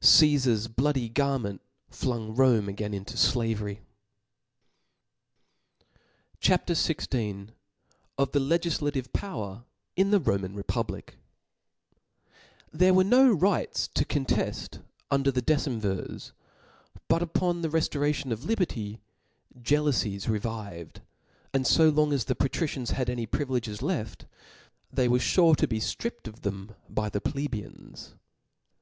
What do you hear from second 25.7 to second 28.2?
ftripped of them by the plebeian^.